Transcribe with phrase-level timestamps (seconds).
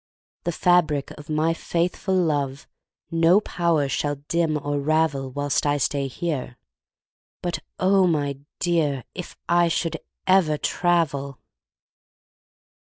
[0.45, 2.67] The fabric of my faithful love
[3.11, 6.57] No power shall dim or ravel Whilst I stay here,
[7.43, 11.37] but oh, my dear, If I should ever travel!